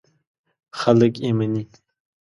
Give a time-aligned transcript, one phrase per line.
[0.79, 1.63] خلک یې مني.